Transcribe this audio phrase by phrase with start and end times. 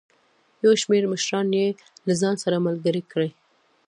[0.63, 1.67] یو شمېر مشران یې
[2.07, 3.29] له ځان سره ملګري کړي.